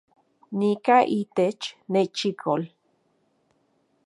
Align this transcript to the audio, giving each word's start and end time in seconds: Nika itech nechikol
Nika 0.57 0.97
itech 1.19 1.63
nechikol 1.91 2.61